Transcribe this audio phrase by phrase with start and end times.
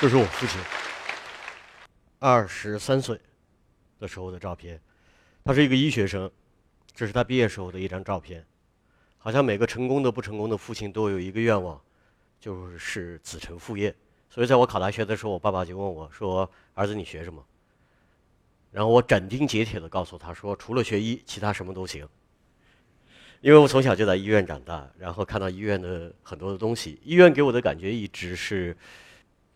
[0.00, 0.60] 这是我父亲
[2.20, 3.20] 二十三岁
[3.98, 4.80] 的时候的照片，
[5.42, 6.30] 他是一个医学生，
[6.94, 8.46] 这是他毕业时候的一张照片。
[9.18, 11.80] 好像每个成功的、不成功的父亲都有一个愿望，
[12.38, 13.92] 就是子承父业。
[14.30, 17.44] 所以在我考大学的时候，我爸爸就问我说：“儿子，你学什么？”
[18.70, 22.08] 然后我斩钉截铁地告诉他说：“除了学医，其他什么都行。”
[23.42, 28.76] 因为我从小就在医院长大，然后看到医院的很多的东西，医院给我的感觉一直是。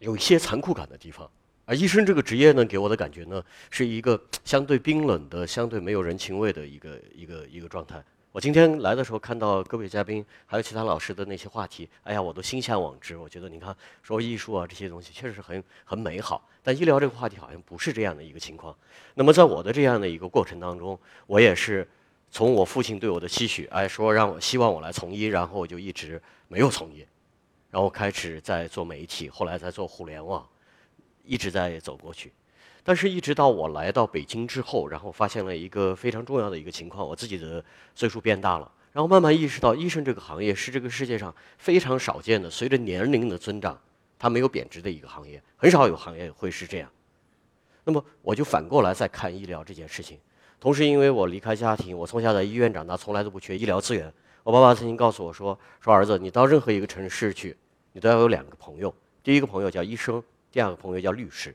[0.03, 1.31] 有一些残酷感的地方，
[1.65, 8.03] 而医生这个职业呢，给我的感觉呢，是一个相对冰冷的、相对没有人情味的一个一个一个状态。
[8.33, 13.17] 我今天来的时候，看到各位嘉宾还有其他老师的那些话题，哎呀，我都心向往之。
[13.17, 16.49] 我觉得，你看，说艺术啊这些东西，确实很很美好。
[16.65, 18.75] 但医疗这个话题好像不是这样的一个情况。
[19.15, 20.99] 那么，在我的这样的一个过程当中，
[21.29, 21.89] 我也是
[22.29, 27.07] 从我父亲对我的期许，哎，说让我希望我来从医，然后我就一直没有从业。
[27.73, 30.47] 然后开始在做媒体，后来在做互联网，
[31.25, 32.31] 一直在走过去。
[32.85, 37.65] 但是，一直到我来到北京之后，然后发现了一个非常重要的一个情况：我自己的
[37.95, 43.81] 岁数变大了，然后慢慢意识到，医生这个行业是这个世界上非常少见的，随着年龄的增长，
[44.19, 46.91] 它没有贬值的一个行业，很少有行业会是这样。
[47.85, 50.19] 那么，我就反过来再看医疗这件事情。
[50.61, 54.13] 同时，因为我离开家庭，我从小在医院长大，从来都不缺医疗资源。
[54.45, 57.57] 我爸爸曾经告诉我说：“说儿子，你到任何一个城市去。”
[57.95, 61.55] 你都要有两个朋友，第一个朋友叫医生，第二个朋友叫律师。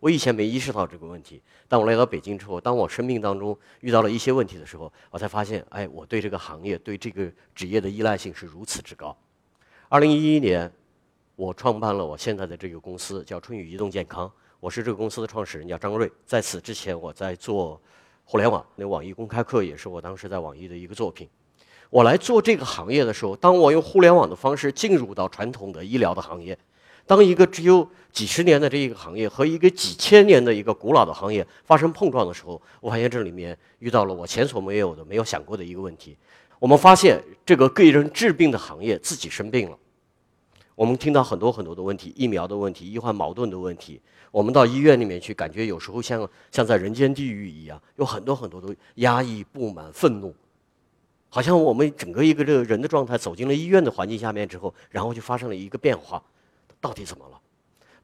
[0.00, 9.14] 我以前没意识到这个问题，当我来到北京之后，当我生命当中遇到了一些问题的时候，我才发现，哎，我对这个行业、对这个职业的依赖性是如此之高。
[9.90, 10.72] 二零一一年，
[11.36, 14.32] 我创办了我现在的这个公司，叫春雨移动健康。
[14.58, 16.10] 我是这个公司的创始人，叫张瑞。
[16.24, 17.78] 在此之前，我在做
[18.24, 21.28] 互联网，那网易公开课也是我当时在网易的一个作品。
[21.94, 26.58] 我来做这个行业的时候，当我用互联网的方式进入到传统的医疗的行业，
[27.06, 36.16] 当一个只有几十年的这一个行业和一个几千年的一个古老的行业发生碰撞的时候，我发现这里面遇到了我前所未有的、没有想过的一个问题。
[36.58, 39.78] 我们发现这个给人治病的行业自己生病了。
[40.74, 44.00] 我们听到很多很多的问题，疫苗的问题、医患矛盾的问题。
[44.32, 50.34] 我们到医院里面去，感觉有时候像像在人间地狱一样，有很多很多的压抑、不满、愤怒。
[51.34, 56.22] 好像我们整个一个这个人的状态走进了医院的环境下面之后，然后就发生了一个变化，
[56.80, 57.40] 到底怎么了？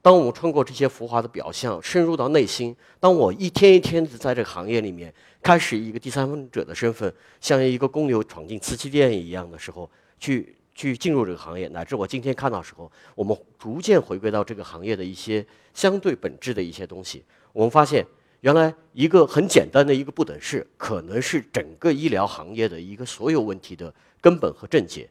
[0.01, 7.09] 当我们穿过这些浮华的表象，深入到内心，当我一天一天的在这个行业里面开始一个第三者的身份，
[7.39, 18.05] 像一个公牛闯进瓷器店一样的时候，去去进入这个行业，乃至我今天看到时候，我们逐渐回归到这个行业的一些相对本质的一些东西，我们发现。
[18.41, 25.07] 原来一个很简单的一个不等式，可能是整个医疗行业的一个所有问题的根本和症结。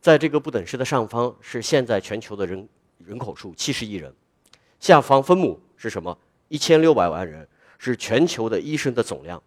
[0.00, 4.14] 在这个不等式的上方是现在全球的人人口数七十亿人，
[4.78, 6.16] 下方分母是什么？
[6.48, 7.48] 一千六百万人
[7.78, 9.42] 是全球的医生的总量。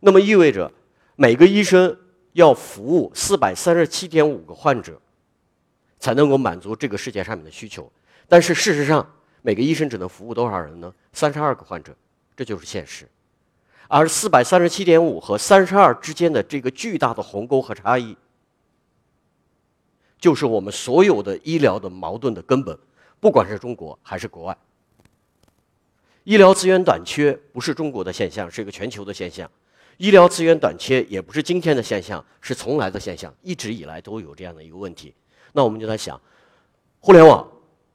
[0.00, 0.72] 那么意味着
[1.16, 1.94] 每个医生
[2.32, 4.98] 要服务四百三十七点五个患者，
[5.98, 7.92] 才能够满足这个世界上面的需求。
[8.26, 9.06] 但是事实上，
[9.42, 10.92] 每个医生只能服务多少人呢？
[11.12, 11.94] 三十二个患者。
[12.40, 13.06] 这就是现实，
[13.86, 18.16] 而四百三十七点五和三十二之间的这个巨大的鸿沟和差异，
[20.18, 22.78] 就是我们所有的医疗的矛盾的根本。
[23.20, 24.56] 不管是中国还是国外，
[26.24, 29.50] 医疗资源短缺不是中国的现象，是一个全球的现象。
[29.98, 35.12] 医疗资源短缺也不是今天的现象，是从来的现象，一直以来都有这样的一个问题。
[35.52, 36.18] 那我们就在想，
[37.00, 37.46] 互联网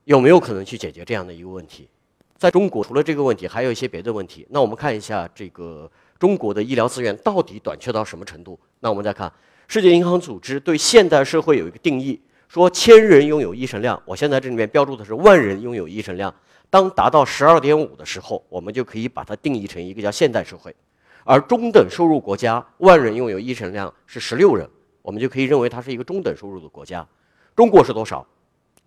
[0.03, 1.89] 有没有可能去解决这样的一个问题？
[2.37, 4.45] 在中国，除了这个问题，还有一些别的问题。
[4.49, 8.59] 那我们看一下这个中国的医疗资源到底短缺到什么程度？
[8.81, 9.31] 那我们再看
[9.67, 12.19] 世界银行组织对现代社会有一个定义，
[12.49, 13.99] 说千人拥有医生量。
[14.05, 16.33] 我现在这里面标注的是万人拥有医生量。
[16.69, 20.75] 当达到十二点五的时候，我们就可以把它定义成一个叫现代社会。
[21.23, 24.69] 而中等收入国家万人拥有医生量是十六人，
[25.01, 27.07] 我们就可以认为它是一个中等收入的国家。
[27.55, 28.27] 中国是多少？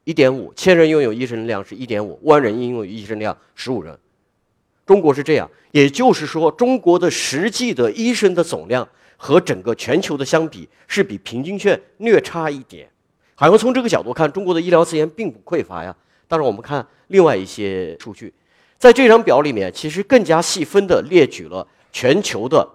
[0.09, 3.95] 一点五千人拥有医生量是一点五万人拥有医生量十五人，
[4.87, 8.89] 中国是这样，也就是说，中国的实际的医生的总量
[9.19, 12.89] 和整个全球的相比是比平均线略差一点。
[13.35, 15.95] 好像从这个角度看，中国的医疗资源并不匮乏呀。
[16.27, 18.33] 但是我们看另外一些数据，
[18.79, 22.67] 在这张表里面，其实更加细分的列举了全球的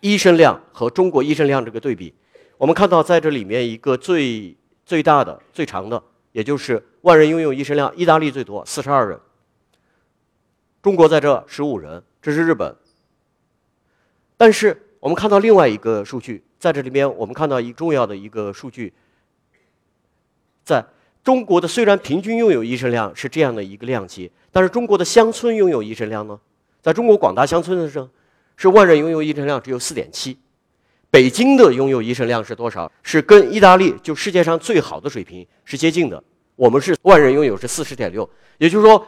[0.00, 2.14] 医生量和中国医生量这个对比。
[2.56, 4.56] 我们看到在这里面一个最
[4.86, 6.02] 最大的、最长的。
[6.38, 9.18] 也就是万人拥有医生量，意大利最多四十二人，
[10.80, 12.76] 中国在这十五人，这是日本。
[14.36, 18.94] 但是我们看到另外一个数据，在这里面我们看到一重要的一个数据，
[20.62, 20.86] 在
[21.24, 26.38] 中国的虽然平均拥有医生量是这样的一个量级，但是中国的乡村拥有医生量呢？
[26.80, 28.08] 在中国广大乡村的时候，
[28.54, 30.38] 是万人拥有医生量只有四点七。
[31.10, 32.90] 北京的拥有医生量是多少？
[33.02, 36.22] 是跟意大利就世界上最好的水平是接近的。
[36.54, 38.28] 我们是万人拥有是四十点六，
[38.58, 39.06] 也就是说，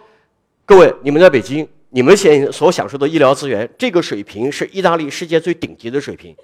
[0.65, 6.35] 各位你们在北京，你们现所享受的医疗资源，这个水平是意大利世界最顶级的水平。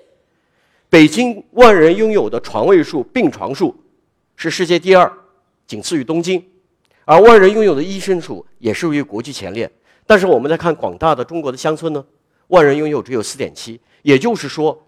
[0.90, 3.74] 北京万人拥有的床位数、病床数
[4.36, 5.10] 是世界第二，
[5.66, 6.44] 仅次于东京，
[7.06, 9.70] 而万人拥有的医生数也是于国际前列。
[10.06, 12.04] 但是我们再看广大的中国的乡村呢，
[12.48, 14.82] 万人拥有只有四点七，也就是说。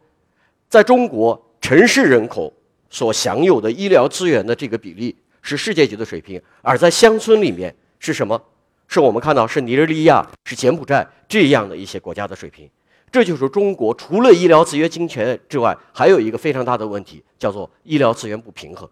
[0.69, 2.53] 在中国，城市人口
[2.91, 8.39] 所享有的医疗资源的这个比例是世界级的水平，而在乡村里面是什么？
[8.87, 12.69] 是我们看到是尼日利亚、是柬埔寨这样的一些国家的水平。
[13.11, 18.87] 这就是中国除了医疗资源精全之外，还有一个非常大的问题，叫做医疗资源不平衡。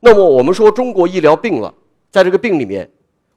[0.00, 1.74] 那么我们说中国医疗病了，
[2.12, 2.88] 在这个病里面，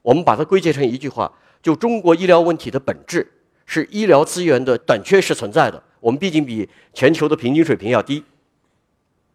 [0.02, 3.28] 我们把它归结成一句话：就中国医疗问题的本质
[3.66, 5.82] 是医疗资源的短缺是存在的。
[6.04, 8.22] 我们毕竟比全球的平均水平要低，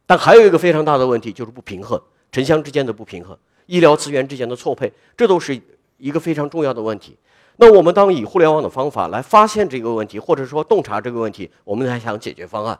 [0.06, 2.00] 但还有一个非常大的问题，就是不平衡，
[2.32, 3.36] 城乡之间的不平衡，
[3.66, 5.60] 医疗资源之间的错配，这都是
[5.98, 7.18] 一个非常重要的问题。
[7.58, 12.80] 那我们当以互联网的方法来发现这个问题，或者说洞察这个问题，我们才想解决方案。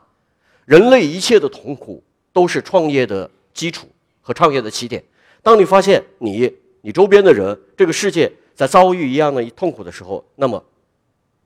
[0.66, 2.00] 人类一切的痛苦
[2.32, 3.88] 都是创业的基础
[4.20, 5.02] 和创业的起点。
[5.42, 6.48] 当你发现你、
[6.82, 10.64] 你周边的人、这个世界在遭遇一样的痛苦的时候，那么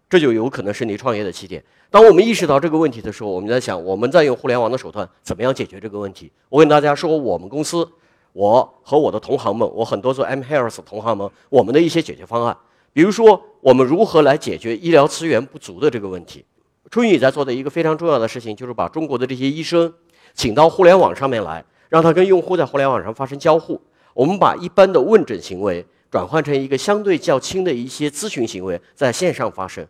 [0.09, 1.63] 这就有可能是你创业的起点。
[1.91, 6.31] 当我们意识到这个问题的时候，我们在想，我们在用互联网的手段怎么样解决这个问题？
[6.49, 7.89] 我跟大家说，我们公司，
[8.33, 12.57] 我和我的同行们，我很多做 M Health 同行们，我们的一些解决方案，
[12.93, 16.45] 比如说，我们如何来解决医疗资源不足的这个问题？
[16.91, 19.93] 春雨在做的一个非常重要的事情，就是把中国的这些医生
[20.35, 23.81] 请到互联网上面来，让他跟用户在互联网上发生交互。
[24.13, 29.85] 我们把一般的问诊行为转换成一个相对较轻的一些咨询行为，在线上发生。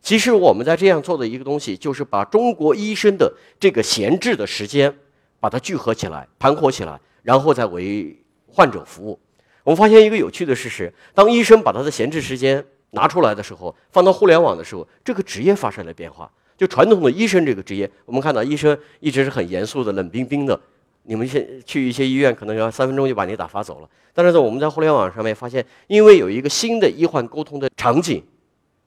[0.00, 3.30] 其实我们在这样做的一个东西，就是把中国医生的
[3.60, 4.90] 这个闲置的时间，
[5.38, 9.20] 把它聚合起来、盘活起来，然后再为患者服务。
[9.64, 16.32] 我们发现一个有趣的事实：当医生把他的闲置时间拿出来的时候，放到互联网的时候，这个职业发生了变化。
[16.56, 20.58] 就传统的医生这个职业，我们看到医生一直是很严肃的、冷冰冰的。
[21.06, 23.88] 你们先去一些医院，可能要三分钟就把你打发走了。
[24.12, 28.22] 但是在，我们在互联网上面发现，因为有一个新的医患沟通的场景。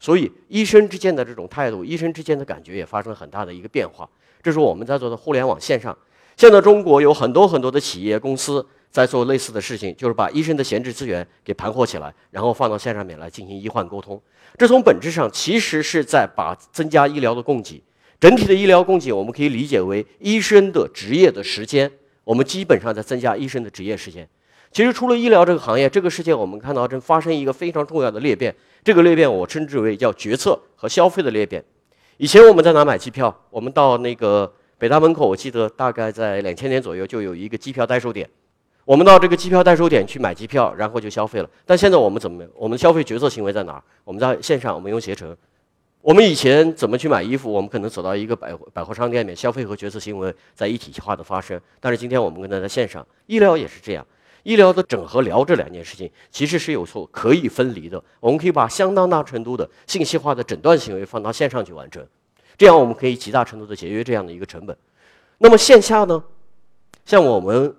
[0.01, 4.09] 所以，医生之间的这种态度，医生之间的感觉也发生了很大的一个变化。
[4.41, 5.95] 这是我们在做的互联网线上。
[6.37, 14.21] 现在中国有很多很多的企业公司在做类似的事情，就是把医生的闲置资源给盘活起来，然后放到线上面来进行医患沟通。
[14.57, 17.83] 这从本质上其实是在把增加医疗的供给。
[18.21, 21.91] 整体的医疗供给，我们可以理解为医生的职业的时间。
[22.29, 24.29] 我们基本上在增加医生的职业时间。
[24.71, 28.55] 其实，除了医疗这个行业，这个世界我们看到正发生一个非常重要的裂变。
[28.83, 31.65] 这个裂变我称之为叫决策和消费的裂变。
[32.17, 33.35] 以前我们在哪买机票？
[33.49, 38.29] 我们到那个北大门口，我记得大概在两千年左右就有一个机票代售点。
[38.85, 41.49] 我们到这个机票代售点去买机票，然后就消费了。
[41.65, 42.45] 但现在我们怎么？
[42.55, 43.83] 我们的消费决策行为在哪儿？
[44.03, 45.35] 我们在线上，我们用携程。
[46.01, 47.51] 我们以前怎么去买衣服？
[47.51, 51.59] 我们可能走到一个百百货商店里面，消费和决策行为在一体化的发生。
[51.79, 54.05] 但是今天我们可能在线上，医疗也是这样。
[54.43, 58.01] 医疗的整合疗这两件事情其实是有错可以分离的。
[58.21, 62.03] 我们可以把相当大程度的信息化的诊断行为放到线上去完成，
[62.57, 64.75] 这样我们可以极大程度的节约这样的一个成本。
[65.39, 66.23] 那么线下呢？
[67.05, 67.75] 像我们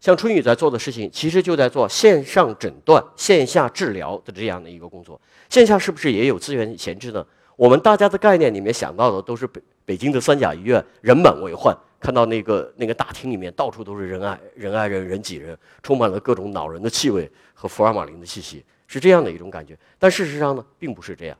[0.00, 5.18] 像春雨在做的事情，其实就在做线上诊断、线下治疗的这样的一个工作。
[5.48, 7.24] 线下是不是也有资源闲置呢？
[7.60, 11.76] 我们大家的概念里面想到的都是北北京的三甲医院人满为患。
[12.00, 19.76] 看到那个那个大厅里面到处都是人挨人挨人，人挤人，充满了各种恼人的气味和福尔马林的气息，是这样的一种感觉。
[19.98, 21.36] 但事实上呢，并不是这样。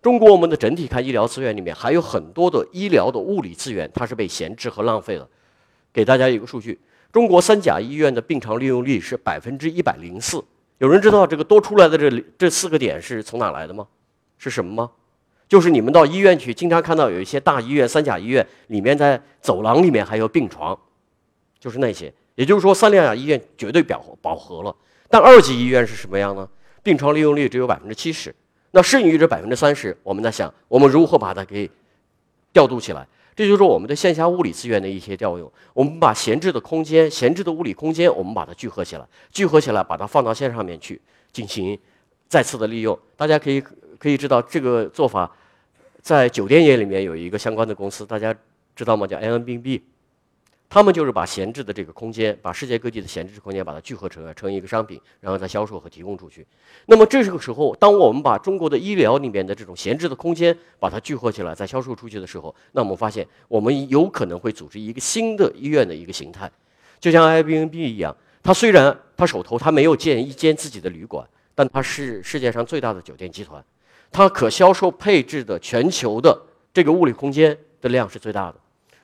[0.00, 5.28] 中国我们的整体看医疗资源里面还有很多的医疗的物理资源，它是被闲置和浪费了。
[5.92, 6.78] 给大家一个数据：
[7.10, 10.44] 中国三甲医院的病床利用率是百分之一百零四。
[10.78, 13.84] 有人知道这个多出来的这这四个点是从哪来的吗？
[14.38, 14.92] 是什么吗？
[15.48, 20.76] 就是你们到医院去，经常看到有一些大医院、三甲医院里面，在走廊里面还有病床，
[21.60, 22.12] 就是那些。
[22.34, 24.74] 也就是说，三甲医院绝对饱和饱和了。
[25.08, 26.48] 但二级医院是什么样呢？
[26.82, 28.34] 病床利用率只有百分之七十，
[28.72, 31.70] 那剩余这百分之三十，我们在想，我们如何把它给
[32.52, 33.06] 调度起来？
[33.34, 35.50] 这就是我们的线下物理资源的一些调用。
[35.74, 41.00] 我们把闲置的空间、闲置的物理空间，我们把它聚合起来，聚合起来，把它放到线上面去
[41.32, 41.78] 进行
[42.28, 42.98] 再次的利用。
[43.16, 43.62] 大家可以。
[43.98, 45.28] 可以知道这个做法，
[46.02, 48.32] 在酒店业里面有一个相关的公司，大家
[48.76, 49.06] 知道吗？
[49.06, 49.80] 叫 Airbnb。
[50.68, 56.46] 他们就是把闲置的这个空间，把世界各地的闲置空间，把它聚合成成一个商品，然后再销售和提供出去。
[56.84, 66.52] 那么这个时候，当我们把中国的医疗里面的这种闲置的空间把它聚合起来，再销售出去的时候，那我们发现我们有可能会组织一个新的医院的一个形态，
[67.00, 68.14] 就像 Airbnb 一样。
[68.42, 73.64] 它虽然它手头它没有建一间自己的旅馆，但它是世界上最大的酒店集团，
[74.12, 76.40] 它可销售配置的全球的
[76.72, 78.56] 这个物理空间的量是最大的。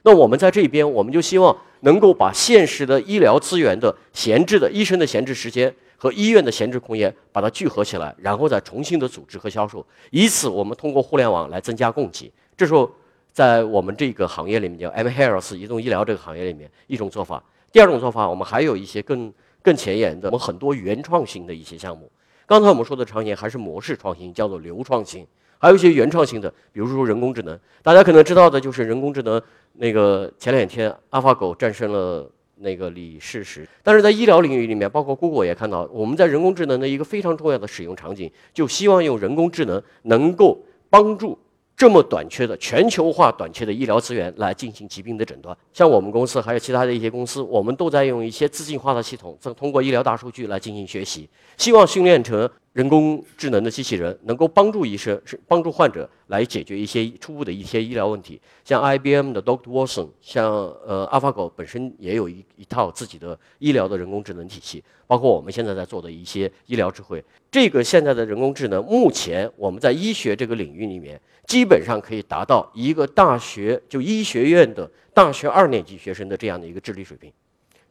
[0.02, 12.30] 那我们在这边，我们就希望能够把现实的医疗资源的闲置的医生的闲置时间和医院的闲置空间，把它聚合起来，然后再重新的组织和销售，以此我们通过互联网来增加供给。
[12.56, 12.90] 这时候，
[13.32, 17.42] 在我们这个行业里面叫 M Health 移动医疗这个行业里面一种做法。
[17.71, 19.32] 第二种做法，我们还有一些更
[19.62, 22.11] 更前沿的，我们很多原创性的一些项目。
[22.52, 25.26] 刚才我们说的创新还是模式创新，叫做流创新。
[25.56, 29.40] 还有一些原创性的，比如说人工智能，大家可能知道的就是人工智能。
[29.76, 33.66] 那个前两天阿法狗战胜了那个李世石。
[33.82, 41.38] 但是在医疗领域里面，包括 Google 也看到，我们在人工智能的一个非常重要的使用场景，就希望用人工智能能够帮助。
[41.83, 58.41] 这么短缺的全球化短缺的医疗资源来进行疾病的诊断，像我们公司还有其他的一些公司，我们都在用一些自进化的系统，正通过医疗大数据来进行学习，希望训练成人工智能的机器人，能够帮助医生是帮助患者来解决一些初步的一些医疗问题。
[58.64, 60.47] 像 IBM 的 Doctor Watson，像
[60.87, 67.23] 呃 AlphaGo 本身也有一一套自己的医疗的人工智能体系，包括我们现在在做的一些医疗智慧。
[67.50, 71.21] 这个现在的人工智能，目前我们在医学这个领域里面。
[71.45, 77.31] 基本上可以达到一个大学就医学院的大学二年级学生的这样的一个智力水平，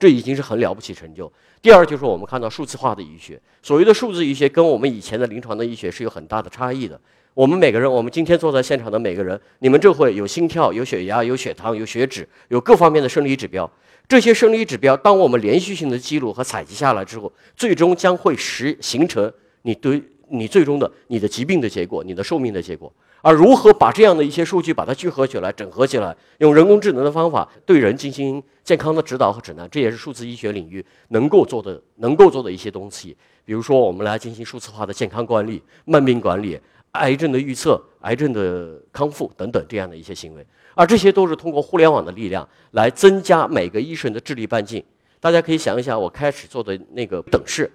[0.01, 1.31] 这已经是很了不起成就。
[1.61, 6.99] 第二就是我们看到数字化的医学，所谓的数字医学跟我们以前的临床的医学是有很大的差异的。
[7.35, 13.69] 我们每个人，我们今天坐在现场的每个人，你们这会有心跳、有血压、有血糖、有血脂，有各方面的生理指标。
[14.07, 19.31] 这些生理指标，当我们连续性的记录和采集下来之后，最终将会实形成
[19.61, 22.91] 你对你最终的你的疾病的结果，你的寿命的结果。
[23.21, 33.15] 而如何把这样的一些数据把它聚合起来、整合起来，用人工智能的方法对人进行健康的指导和指南，这也是数字医学领域能够做的、能够做的一些东西。
[33.45, 36.59] 比如说，我们来进行数字化的健康管理、慢病管理、
[36.93, 40.45] 癌症的预测、癌症的康复等等这样的一些行为。
[40.73, 44.83] 而这些都是通过互联网的力量来增加每个医生的智力半径。
[45.19, 47.71] 大家可以想一想，我开始做的那个等式，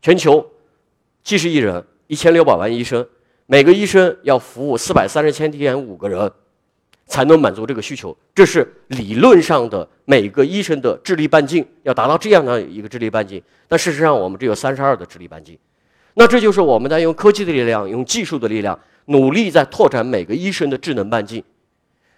[0.00, 0.44] 全球
[1.24, 3.04] 七十亿人，一千六百万医生。
[3.48, 6.28] 每个医生要服务四百三十千点五个人，
[7.06, 8.16] 才能满足这个需求。
[8.34, 15.56] 这是理论上的每个医生的智力半径要达到这样的一个智力半径，但事实上我们只有三十二的智力半径。
[16.14, 21.40] 那这就是我们在用科技的力量、用技术的力量，努力在拓展每个医生的智能半径。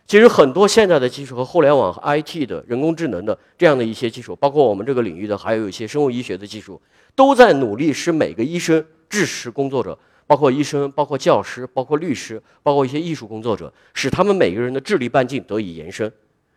[0.07, 6.81] 其实很多现在的技术和互联网、和 IT 的人工智能的这样的一些技术，包括我们这个领域的，还有一些生物医学的技术，
[7.15, 9.99] 都在努力使每个医生、知识工作者。
[10.29, 16.13] 包括医生、包括教师、包括律师、包括一些艺术工作者，使他们每个人的智力半径得以延伸。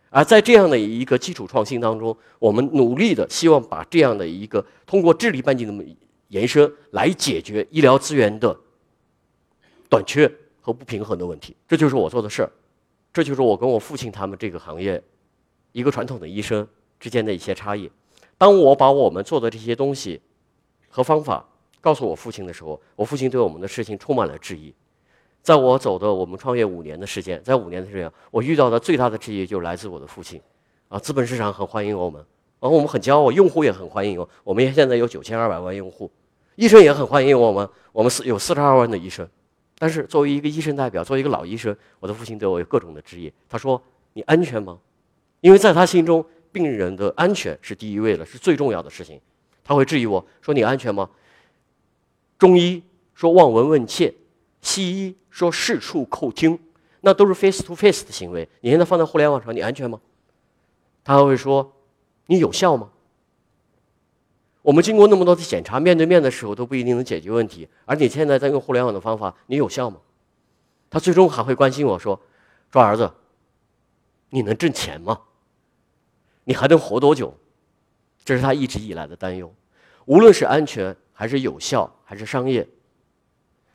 [0.10, 5.86] 而在这样的一个基础创新当中，我们努力的希望把这样的一个通过智力半径的
[6.28, 8.54] 延伸来解决医疗资源的
[9.88, 11.56] 短缺和不平衡的问题。
[11.66, 12.52] 这就是我做的事儿，
[13.14, 15.02] 这就是我跟我父亲他们这个行业
[15.72, 16.68] 一个传统的医生
[17.00, 17.90] 之间的一些差异。
[18.38, 20.20] 当我把我们做的这些东西
[20.90, 21.48] 和方法。
[21.82, 24.74] 告诉我父亲的时候，我父亲对我们的事情充满了质疑。
[25.42, 30.40] 在我走的我们创业五年的时间，在五年的时间，我遇到的最大的质疑就来自我的父亲。
[30.88, 32.24] 啊，资本市场很欢迎我们，
[32.60, 34.30] 而我们很骄傲，用户也很欢迎我。
[34.44, 36.12] 我们现在有九千二百万用户，
[36.56, 39.28] 医生也很欢迎我们，我们四有四十二万的医生。
[39.80, 43.34] 但是作为一个医生代表，作为一个老医生，我的父亲对我有各种的质疑。
[43.50, 43.82] 他说
[44.14, 44.78] ：“你安全吗？”
[45.42, 49.20] 因为在他心中，病人的安全是第一位的，是最重要的事情。
[49.64, 51.10] 他会质疑我说：“你安全吗？”
[52.42, 52.82] 中医
[53.14, 54.16] 说望闻问切，
[54.64, 56.58] 西医说视触叩听，
[57.02, 58.50] 那都是 face to face 的行为。
[58.62, 60.02] 你现在放在互联网上，你安全吗？
[61.04, 61.72] 他会说，
[62.26, 62.90] 你有效吗？
[64.64, 70.00] 我们经过那么多的检查，面对面的时候都不一定能解决问题，而你现在在用互联网的方法，你有效吗？
[70.90, 72.20] 他最终还会关心我说，
[72.74, 73.14] 说儿子，
[74.32, 75.22] 你能挣钱吗？
[76.46, 77.38] 你还能活多久？
[78.26, 79.54] 这是他一直以来的担忧，
[80.06, 80.98] 无论是安全。
[81.22, 82.68] 还是有效，还是商业？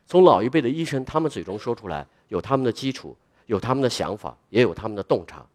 [0.05, 5.47] 从老一辈的医生他们嘴中说出来，有他们的基础，有他们的想法，也有他们的洞察。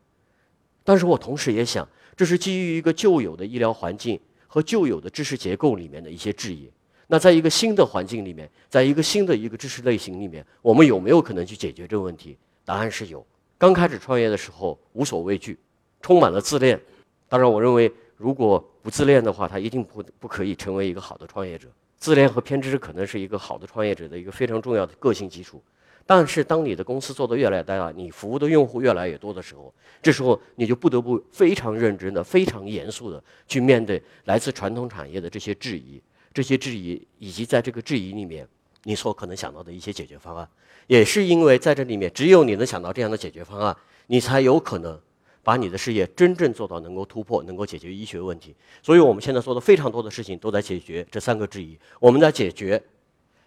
[0.86, 4.18] 但是我同时也想，这是基于一个旧有的医疗环境
[4.48, 6.72] 和旧有的知识结构里面的一些质疑。
[7.08, 12.38] 那在一个新的环境里面，在一个新的一个知识类型里面，我们有没有可能去解决这个问题？
[12.64, 13.22] 答案是有。
[13.58, 15.60] 刚开始创业的时候无所畏惧，
[16.02, 16.82] 充满了自恋，
[17.28, 21.68] 当然，我认为如果不自恋的话，他一定不不可以成为一个好的创业者。
[21.98, 25.60] 自恋和偏执可能是一个好的创业者的一个非常重要的个性基础。
[26.06, 29.74] 但是，当你的公司做得越来越大，你服务的用户越来越多的时候，
[30.04, 36.02] 这时候你就不得不非常认真的、非常严肃的去面对来自传统产业的这些质疑。
[36.34, 38.48] 这些质疑，以及在这个质疑里面，
[38.84, 40.48] 你所可能想到的一些解决方案，
[40.88, 43.76] 也是因为在这里面，只有你能想到这样的解决方案，
[44.08, 45.00] 你才有可能
[45.44, 48.56] 把你的事业真正做到能够突破，能够解决医学问题。
[48.82, 51.78] 所以我们现在做的非常多的事情，都在解决这三个质疑。
[52.00, 52.82] 我们在解决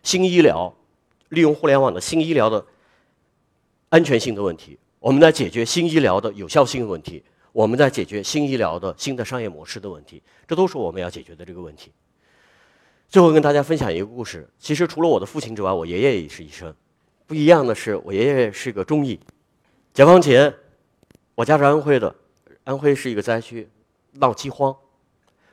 [0.03, 0.75] 新医疗。
[1.31, 2.65] 利用互联网的新医疗的
[3.89, 11.91] 安全性的问题，我们在解决新医疗的有效性的问题，我们在解决新医疗的新的商业模式的问题，这都是我们要解决的这个问题。
[13.09, 16.73] 最后跟大家分享一个故事，其实除了我的父亲之外，我爷爷也是医生。
[17.27, 19.19] 不一样的是，我爷爷是个中医。
[19.93, 20.55] 解放前，
[21.37, 22.15] 我家是安徽的，
[22.63, 23.69] 安徽是一个灾区，
[24.13, 24.75] 闹饥荒。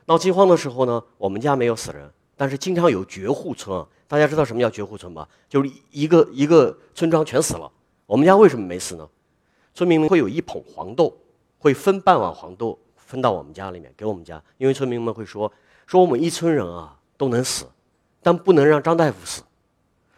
[0.06, 3.84] 闹饥荒的时候呢，我们家没有死人，但是经常有绝户村。
[4.06, 5.26] 大家知道什么叫绝户村吗？
[5.48, 7.68] 就是一个一个村庄全死了。
[8.06, 9.08] 我们家为什么没死呢？
[9.74, 11.12] 村民们会有一捧黄豆，
[11.58, 15.50] 会分半碗黄豆分到我们家里面给我们家，因为村民们会说
[15.86, 17.64] 说我们一村人啊都能死，
[18.22, 19.42] 但不能让张大夫死，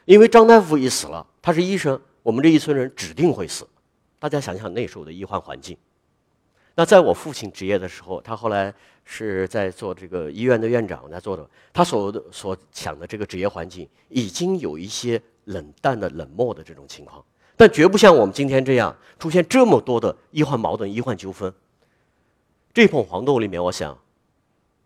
[0.04, 3.66] 因为张大夫一死了，他是医生，我们这一村人指定会死。
[4.24, 5.76] 大家想想那时候的医患环境。
[6.76, 8.72] 那在我父亲职业的时候，他后来
[9.04, 11.46] 是在做这个医院的院长，在做的。
[11.74, 17.22] 他所所想的这个职业环境，已经有一些冷淡的、冷漠的这种情况，
[17.54, 21.52] 但绝不像我们今天这样出现这么多的医患矛盾、医患纠纷。
[22.72, 23.98] 这捧黄豆里面，我想，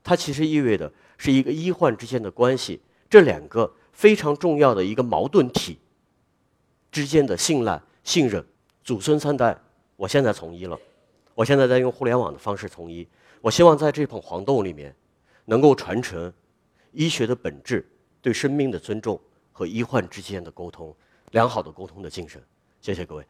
[0.02, 5.78] 它其实意味着是一个医患之间的关系，这两个非常重要的一个矛盾体
[6.90, 8.44] 之间的信赖、信任。
[8.88, 9.54] 祖孙三代，
[9.96, 10.74] 我现在从医了。
[11.34, 13.06] 我现在在用互联网的方式从医，
[13.42, 14.96] 我希望在这捧黄豆里面，
[15.44, 16.32] 能够传承
[16.92, 17.86] 医学的本质、
[18.22, 19.20] 对生命的尊重
[19.52, 20.96] 和医患之间的沟通、
[21.32, 22.42] 良好的沟通的精神。
[22.80, 23.26] 谢谢各位。